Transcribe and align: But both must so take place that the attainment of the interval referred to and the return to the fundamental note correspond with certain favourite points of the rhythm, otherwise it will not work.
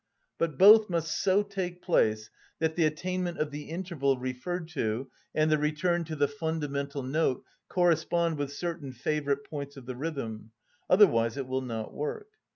But 0.39 0.57
both 0.57 0.89
must 0.89 1.15
so 1.21 1.43
take 1.43 1.83
place 1.83 2.31
that 2.57 2.75
the 2.75 2.87
attainment 2.87 3.37
of 3.37 3.51
the 3.51 3.65
interval 3.69 4.17
referred 4.17 4.67
to 4.69 5.11
and 5.35 5.51
the 5.51 5.59
return 5.59 6.05
to 6.05 6.15
the 6.15 6.27
fundamental 6.27 7.03
note 7.03 7.43
correspond 7.69 8.39
with 8.39 8.51
certain 8.51 8.93
favourite 8.93 9.43
points 9.43 9.77
of 9.77 9.85
the 9.85 9.95
rhythm, 9.95 10.53
otherwise 10.89 11.37
it 11.37 11.45
will 11.45 11.61
not 11.61 11.93
work. 11.93 12.29